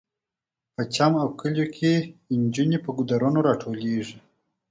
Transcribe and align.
په 0.73 0.81
چم 0.95 1.13
او 1.23 1.27
کلیو 1.39 1.67
کې 1.75 1.93
جلکیانې 2.53 2.79
په 2.85 2.89
ګودرونو 2.97 3.39
راټولیږي 3.47 4.17